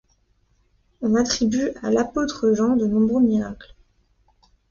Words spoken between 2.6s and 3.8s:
de nombreux miracles.